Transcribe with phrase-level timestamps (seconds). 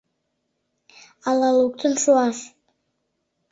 [1.29, 2.37] Ала луктын шуаш?..